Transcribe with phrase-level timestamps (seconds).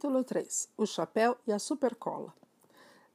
[0.00, 2.32] Capítulo 3 O chapéu e a supercola.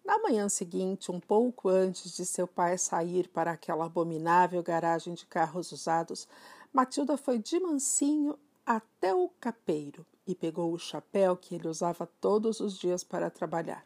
[0.06, 5.26] Na manhã seguinte, um pouco antes de seu pai sair para aquela abominável garagem de
[5.26, 6.28] carros usados,
[6.72, 12.60] Matilda foi de mansinho até o capeiro e pegou o chapéu que ele usava todos
[12.60, 13.84] os dias para trabalhar.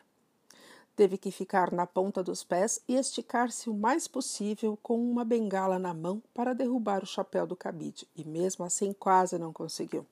[0.94, 5.80] Teve que ficar na ponta dos pés e esticar-se o mais possível com uma bengala
[5.80, 10.06] na mão para derrubar o chapéu do cabide, e mesmo assim quase não conseguiu.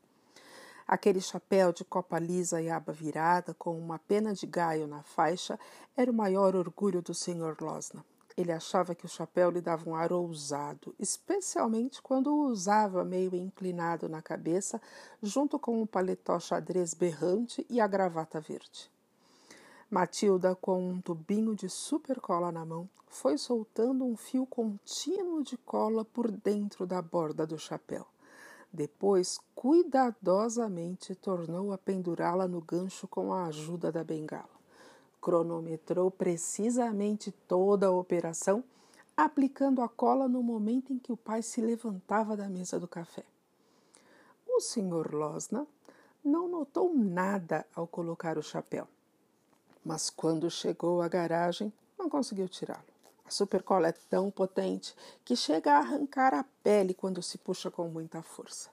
[0.87, 5.59] Aquele chapéu de copa lisa e aba virada, com uma pena de gaio na faixa,
[5.97, 7.57] era o maior orgulho do Sr.
[7.59, 8.05] Losna.
[8.37, 13.35] Ele achava que o chapéu lhe dava um ar ousado, especialmente quando o usava meio
[13.35, 14.79] inclinado na cabeça,
[15.21, 18.89] junto com o paletó xadrez berrante e a gravata verde.
[19.89, 26.05] Matilda, com um tubinho de supercola na mão, foi soltando um fio contínuo de cola
[26.05, 28.05] por dentro da borda do chapéu.
[28.71, 34.49] Depois, cuidadosamente, tornou a pendurá-la no gancho com a ajuda da bengala.
[35.21, 38.63] Cronometrou precisamente toda a operação,
[39.15, 43.23] aplicando a cola no momento em que o pai se levantava da mesa do café.
[44.47, 45.13] O Sr.
[45.13, 45.65] Losna
[46.23, 48.87] não notou nada ao colocar o chapéu,
[49.83, 52.96] mas quando chegou à garagem, não conseguiu tirá-lo.
[53.27, 57.89] A supercola é tão potente que chega a arrancar a pele quando se puxa com
[57.89, 58.69] muita força.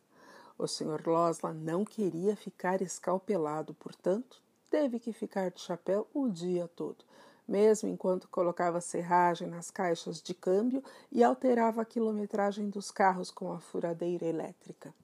[0.57, 1.03] O Sr.
[1.05, 7.05] Losla não queria ficar escalpelado, portanto, teve que ficar de chapéu o dia todo,
[7.49, 13.53] mesmo enquanto colocava serragem nas caixas de câmbio e alterava a quilometragem dos carros com
[13.53, 14.95] a furadeira elétrica.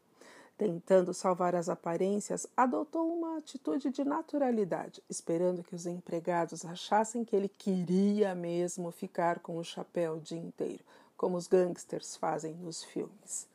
[0.60, 7.34] Tentando salvar as aparências, adotou uma atitude de naturalidade, esperando que os empregados achassem que
[7.34, 10.84] ele queria mesmo ficar com o chapéu o dia inteiro,
[11.16, 13.48] como os gangsters fazem nos filmes.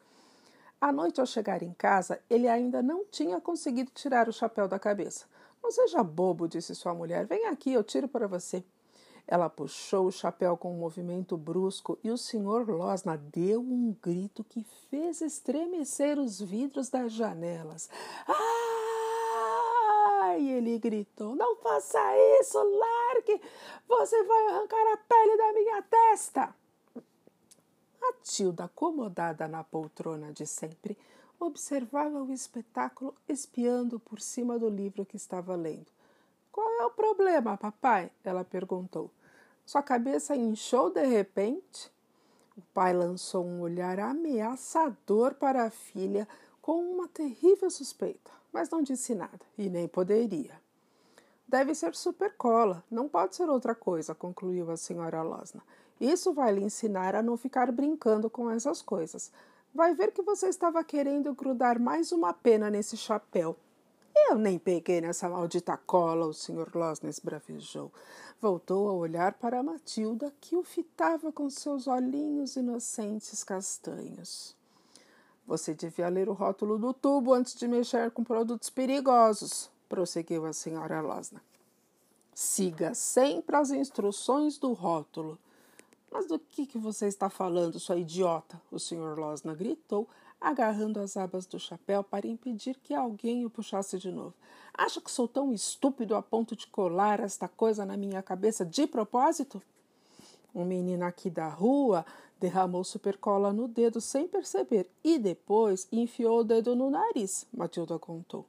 [0.81, 4.79] À noite, ao chegar em casa, ele ainda não tinha conseguido tirar o chapéu da
[4.79, 5.25] cabeça.
[5.61, 7.27] Não seja bobo, disse sua mulher.
[7.27, 8.63] Vem aqui, eu tiro para você.
[9.27, 14.43] Ela puxou o chapéu com um movimento brusco e o senhor Losna deu um grito
[14.43, 17.89] que fez estremecer os vidros das janelas.
[18.27, 18.65] Ai!
[20.47, 21.99] Ele gritou: Não faça
[22.39, 23.41] isso, largue!
[23.87, 26.55] Você vai arrancar a pele da minha testa!
[28.01, 30.95] A Tilda, acomodada na poltrona de sempre,
[31.39, 35.94] observava o espetáculo espiando por cima do livro que estava lendo.
[36.55, 38.09] Qual é o problema, papai?
[38.23, 39.11] Ela perguntou.
[39.65, 41.91] Sua cabeça inchou de repente?
[42.57, 46.25] O pai lançou um olhar ameaçador para a filha
[46.61, 50.57] com uma terrível suspeita, mas não disse nada e nem poderia.
[51.45, 55.61] Deve ser supercola, não pode ser outra coisa, concluiu a senhora Losna.
[55.99, 59.29] Isso vai lhe ensinar a não ficar brincando com essas coisas.
[59.73, 63.57] Vai ver que você estava querendo grudar mais uma pena nesse chapéu.
[64.15, 66.71] Eu nem peguei nessa maldita cola, o Sr.
[66.73, 67.91] Losnes bravejou.
[68.41, 74.55] Voltou a olhar para Matilda, que o fitava com seus olhinhos inocentes castanhos.
[75.45, 80.53] Você devia ler o rótulo do tubo antes de mexer com produtos perigosos, prosseguiu a
[80.53, 81.41] senhora Losna.
[82.33, 85.37] Siga sempre as instruções do rótulo.
[86.11, 88.59] Mas do que, que você está falando, sua idiota?
[88.71, 90.07] O senhor Losna gritou,
[90.39, 94.33] agarrando as abas do chapéu para impedir que alguém o puxasse de novo.
[94.73, 98.85] Acha que sou tão estúpido a ponto de colar esta coisa na minha cabeça de
[98.85, 99.61] propósito?
[100.53, 102.05] Um menino aqui da rua
[102.39, 108.45] derramou supercola no dedo sem perceber e depois enfiou o dedo no nariz, Matilda contou.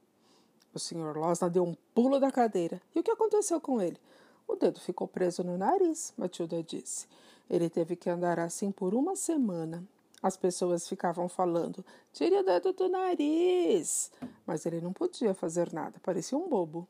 [0.74, 2.82] O senhor Losna deu um pulo da cadeira.
[2.94, 3.98] E o que aconteceu com ele?
[4.46, 7.06] O dedo ficou preso no nariz, Matilda disse.
[7.48, 9.82] Ele teve que andar assim por uma semana
[10.26, 14.10] as pessoas ficavam falando: tire o dedo do nariz.
[14.46, 16.86] Mas ele não podia fazer nada, parecia um bobo.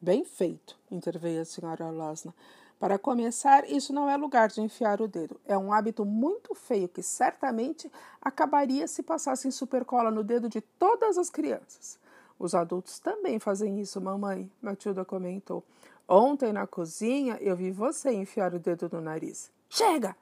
[0.00, 2.34] Bem feito, interveio a senhora Losna.
[2.78, 5.38] Para começar, isso não é lugar de enfiar o dedo.
[5.46, 7.92] É um hábito muito feio que certamente
[8.22, 11.98] acabaria se passassem supercola no dedo de todas as crianças.
[12.38, 15.62] Os adultos também fazem isso, mamãe, Matilda comentou.
[16.08, 19.50] Ontem na cozinha eu vi você enfiar o dedo no nariz.
[19.68, 20.16] Chega!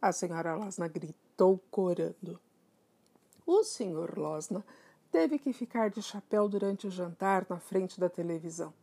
[0.00, 2.40] A senhora Losna gritou gritou corando.
[3.46, 4.64] O senhor Losna
[5.08, 8.74] teve que ficar de chapéu durante o jantar na frente da televisão.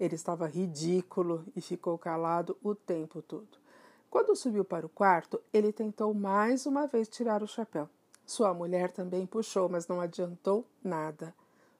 [0.00, 3.58] Ele estava ridículo e ficou calado o tempo todo.
[4.08, 7.90] Quando subiu para o quarto, ele tentou mais uma vez tirar o chapéu.
[8.24, 11.34] Sua mulher também puxou, mas não adiantou nada.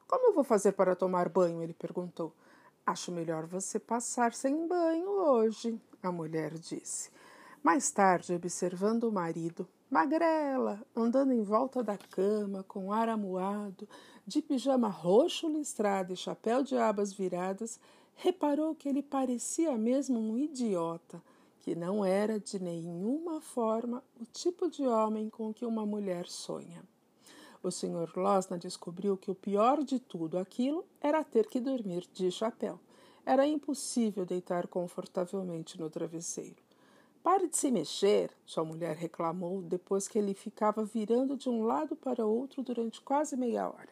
[0.07, 1.63] Como eu vou fazer para tomar banho?
[1.63, 2.35] ele perguntou.
[2.85, 7.11] Acho melhor você passar sem banho hoje, a mulher disse.
[7.63, 13.89] Mais tarde, observando o marido, magrela, andando em volta da cama, com ar amuado,
[14.27, 17.81] de pijama roxo listrado e chapéu de abas viradas,
[18.15, 21.23] reparou que ele parecia mesmo um idiota,
[21.61, 26.83] que não era de nenhuma forma o tipo de homem com que uma mulher sonha.
[27.63, 28.13] O Sr.
[28.17, 32.79] Losna descobriu que o pior de tudo aquilo era ter que dormir de chapéu.
[33.27, 36.68] Era impossível deitar confortavelmente no travesseiro.
[37.29, 41.95] Pare de se mexer, sua mulher reclamou depois que ele ficava virando de um lado
[41.95, 43.91] para outro durante quase meia hora.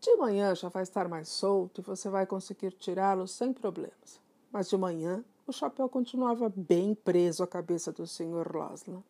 [0.00, 4.18] De manhã já vai estar mais solto e você vai conseguir tirá-lo sem problemas.
[4.50, 8.50] Mas de manhã o chapéu continuava bem preso à cabeça do Sr.
[8.50, 9.04] Losna.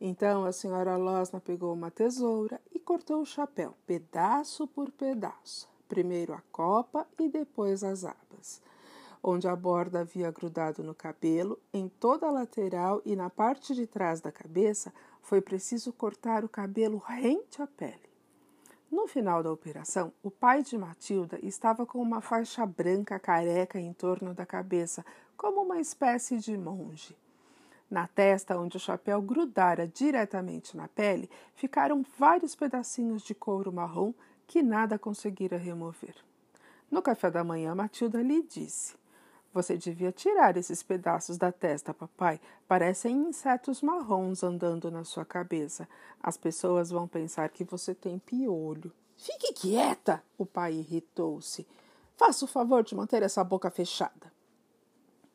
[0.00, 5.68] Então a senhora Losna pegou uma tesoura e cortou o chapéu, pedaço por pedaço.
[5.88, 8.62] Primeiro a copa e depois as abas
[9.26, 13.86] onde a borda havia grudado no cabelo, em toda a lateral e na parte de
[13.86, 14.92] trás da cabeça,
[15.22, 18.04] foi preciso cortar o cabelo rente à pele.
[18.92, 23.94] No final da operação, o pai de Matilda estava com uma faixa branca careca em
[23.94, 25.02] torno da cabeça,
[25.38, 27.16] como uma espécie de monge.
[27.90, 34.12] Na testa, onde o chapéu grudara diretamente na pele, ficaram vários pedacinhos de couro marrom
[34.46, 36.14] que nada conseguira remover.
[36.90, 38.94] No café da manhã, Matilda lhe disse:
[39.54, 42.40] você devia tirar esses pedaços da testa, papai.
[42.66, 45.88] Parecem insetos marrons andando na sua cabeça.
[46.20, 48.92] As pessoas vão pensar que você tem piolho.
[49.16, 50.20] Fique quieta!
[50.36, 51.64] O pai irritou-se.
[52.16, 54.32] Faça o favor de manter essa boca fechada.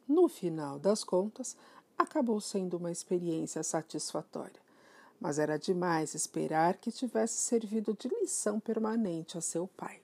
[0.05, 1.55] No final das contas,
[1.97, 4.59] acabou sendo uma experiência satisfatória.
[5.17, 10.01] Mas era demais esperar que tivesse servido de lição permanente a seu pai.